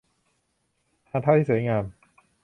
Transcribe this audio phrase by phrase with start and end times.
[1.09, 1.83] ทางเท้าที่สวยงาม